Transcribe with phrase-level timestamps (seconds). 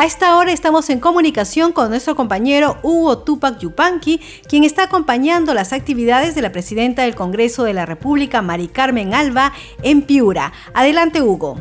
[0.00, 5.52] A esta hora estamos en comunicación con nuestro compañero Hugo Tupac Yupanqui, quien está acompañando
[5.52, 9.52] las actividades de la presidenta del Congreso de la República, Mari Carmen Alba,
[9.82, 10.54] en Piura.
[10.72, 11.60] Adelante, Hugo.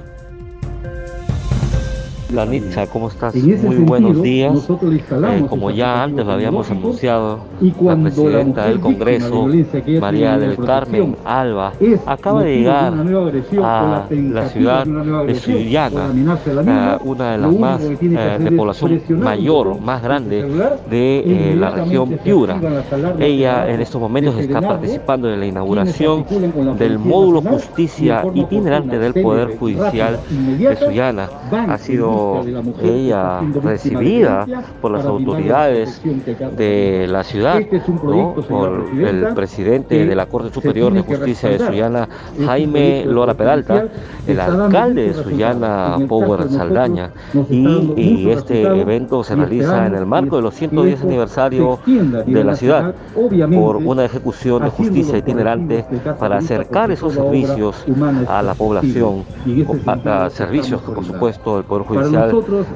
[2.31, 3.33] Lanitza, ¿cómo estás?
[3.35, 4.53] Muy buenos días.
[4.69, 7.39] Eh, como ya antes lo habíamos anunciado,
[7.81, 9.47] la presidenta del Congreso,
[9.99, 11.73] María del Carmen Alba,
[12.05, 12.93] acaba de llegar
[13.63, 20.03] a la ciudad de Sullana, eh, una de las más eh, de población mayor, más
[20.03, 20.45] grande
[20.89, 22.59] de la región Piura.
[23.19, 26.25] Ella en estos momentos está participando en la inauguración
[26.77, 31.27] del módulo justicia itinerante del Poder Judicial de Sullana.
[31.51, 32.18] Ha sido
[32.81, 34.45] ella recibida
[34.81, 36.01] por las autoridades
[36.57, 37.61] de la ciudad,
[38.49, 42.07] por el presidente de la Corte Superior de Justicia de Sullana,
[42.45, 43.87] Jaime Lora Peralta,
[44.27, 47.11] el alcalde de Sullana, Power Saldaña,
[47.49, 52.93] y, este evento se realiza en el marco de los 110 aniversario de la ciudad
[53.53, 55.85] por una ejecución de justicia itinerante
[56.19, 57.85] para acercar esos servicios
[58.27, 59.23] a la población,
[60.29, 62.08] servicios que por supuesto el Poder Judicial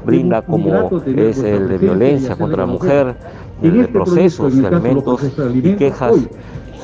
[0.05, 3.15] brinda como es el de violencia contra la mujer,
[3.61, 5.21] el de este procesos, de alimentos
[5.53, 6.15] y quejas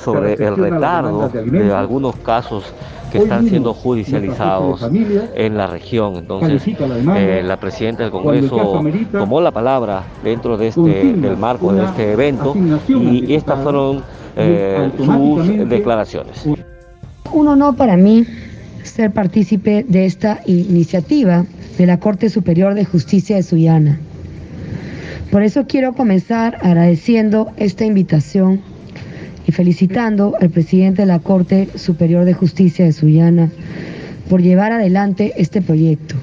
[0.03, 2.73] sobre el retardo de algunos casos
[3.11, 4.87] que están siendo judicializados
[5.35, 6.15] en la región.
[6.15, 11.85] Entonces, eh, la presidenta del Congreso tomó la palabra dentro de este, del marco de
[11.85, 12.53] este evento
[12.87, 14.03] y estas fueron
[14.35, 16.47] eh, sus declaraciones.
[17.31, 18.25] Un honor para mí
[18.83, 21.45] ser partícipe de esta iniciativa
[21.79, 24.01] de la Corte Superior de Justicia de Sullana.
[25.31, 28.59] Por eso quiero comenzar agradeciendo esta invitación
[29.47, 33.49] y felicitando al presidente de la Corte Superior de Justicia de Sullana
[34.29, 36.15] por llevar adelante este proyecto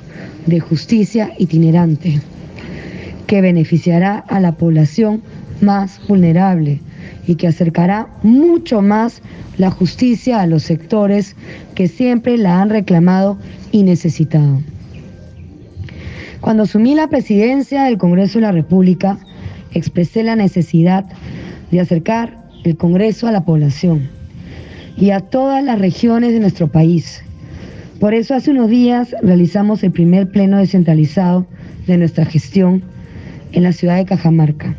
[0.45, 2.21] de justicia itinerante
[3.27, 5.23] que beneficiará a la población
[5.63, 6.83] más vulnerable
[7.27, 9.23] y que acercará mucho más
[9.57, 11.35] la justicia a los sectores
[11.75, 13.39] que siempre la han reclamado
[13.73, 14.61] y necesitado.
[16.41, 19.19] Cuando asumí la presidencia del Congreso de la República,
[19.73, 21.05] expresé la necesidad
[21.71, 24.09] de acercar el Congreso a la población
[24.97, 27.23] y a todas las regiones de nuestro país.
[28.01, 31.47] Por eso hace unos días realizamos el primer pleno descentralizado
[31.87, 32.83] de nuestra gestión
[33.53, 34.75] en la ciudad de Cajamarca,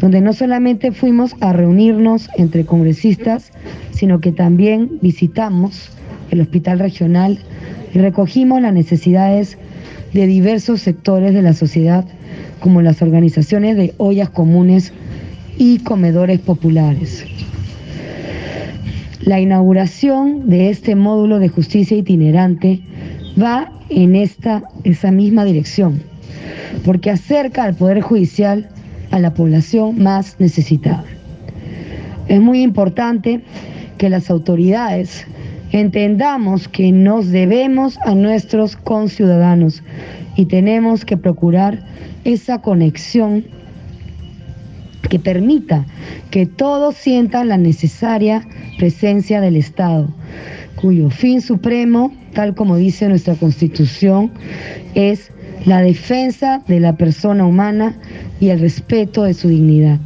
[0.00, 3.50] donde no solamente fuimos a reunirnos entre congresistas,
[3.90, 5.90] sino que también visitamos
[6.30, 7.38] el hospital regional
[7.94, 9.58] y recogimos las necesidades
[10.16, 12.06] de diversos sectores de la sociedad,
[12.60, 14.94] como las organizaciones de ollas comunes
[15.58, 17.26] y comedores populares.
[19.20, 22.80] La inauguración de este módulo de justicia itinerante
[23.40, 26.02] va en esta, esa misma dirección,
[26.82, 28.70] porque acerca al Poder Judicial
[29.10, 31.04] a la población más necesitada.
[32.26, 33.42] Es muy importante
[33.98, 35.26] que las autoridades
[35.80, 39.82] entendamos que nos debemos a nuestros conciudadanos
[40.36, 41.82] y tenemos que procurar
[42.24, 43.44] esa conexión
[45.08, 45.86] que permita
[46.30, 48.46] que todos sientan la necesaria
[48.78, 50.08] presencia del Estado,
[50.76, 54.32] cuyo fin supremo, tal como dice nuestra Constitución,
[54.94, 55.30] es
[55.64, 57.96] la defensa de la persona humana
[58.40, 59.98] y el respeto de su dignidad.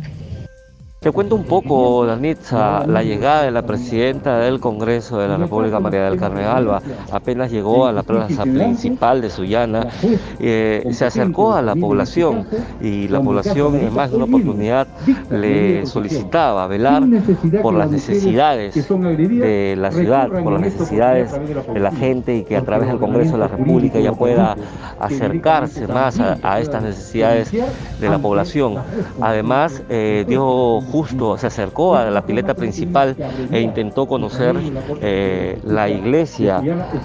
[1.00, 5.80] Te cuento un poco, Danitza, la llegada de la presidenta del Congreso de la República,
[5.80, 9.86] María del Carmen Alba, apenas llegó a la plaza principal de Sullana,
[10.38, 12.46] eh, se acercó a la población
[12.82, 14.88] y la población en más de una oportunidad
[15.30, 17.02] le solicitaba velar
[17.62, 22.62] por las necesidades de la ciudad, por las necesidades de la gente y que a
[22.62, 24.54] través del Congreso de la República ya pueda
[24.98, 28.74] acercarse más a, estas necesidades de la población.
[29.18, 33.16] Además, eh, dio justo se acercó a la pileta principal
[33.50, 34.56] e intentó conocer
[35.00, 36.62] eh, la iglesia,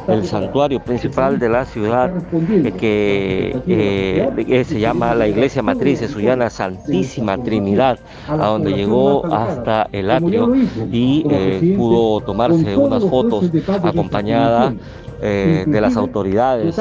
[0.07, 6.07] el santuario principal de la ciudad, eh, que eh, se llama la iglesia matriz de
[6.07, 10.53] Sullana Santísima Trinidad, a donde llegó hasta el atrio
[10.91, 13.49] y pudo tomarse unas fotos
[13.83, 14.73] acompañada
[15.21, 16.75] de las autoridades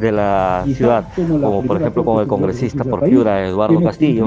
[0.00, 4.26] de la ciudad, como por ejemplo con el congresista por Piura, Eduardo Castillo,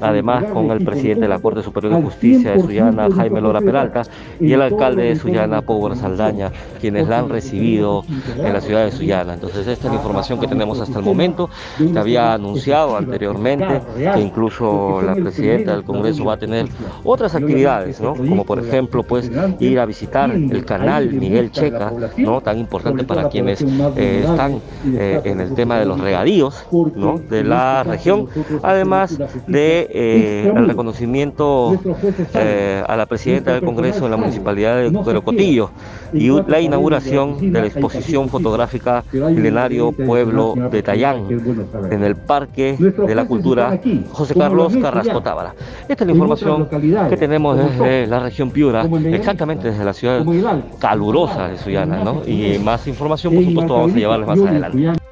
[0.00, 4.02] además con el presidente de la Corte Superior de Justicia de Sullana, Jaime Lora Peralta,
[4.40, 6.50] y el alcalde de Sullana, Power Saldaña,
[6.80, 8.04] quienes la han recibido
[8.36, 9.34] en la ciudad de Sullana.
[9.34, 11.48] Entonces esta es la información que tenemos hasta el momento.
[11.78, 16.66] Se había anunciado anteriormente que incluso la presidenta del Congreso va a tener
[17.04, 19.30] otras actividades, como por ejemplo pues
[19.60, 22.40] ir a visitar el canal Miguel checa, ¿no?
[22.40, 23.62] tan importante para quienes
[23.96, 27.18] eh, están eh, en el tema de los regadíos ¿no?
[27.18, 28.28] de la región,
[28.62, 31.78] además de eh, el reconocimiento
[32.86, 35.70] a la presidenta del Congreso en la Municipalidad de, Cotillo
[36.12, 41.26] y la inauguración de la exposición fotográfica Milenario Pueblo de Tayán
[41.90, 43.80] en el Parque de la Cultura
[44.12, 45.54] José Carlos Carrasco Tábara.
[45.88, 46.68] Esta es la información
[47.08, 50.24] que tenemos desde la región Piura, exactamente desde la ciudad
[50.78, 52.22] calurosa de Suyana, ¿no?
[52.26, 55.05] Y más información, por supuesto, vamos a llevarles más adelante.